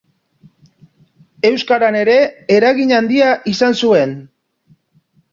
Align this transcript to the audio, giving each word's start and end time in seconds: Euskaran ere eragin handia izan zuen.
Euskaran 1.49 1.97
ere 1.99 2.15
eragin 2.55 2.93
handia 3.01 3.27
izan 3.53 3.77
zuen. 3.83 4.15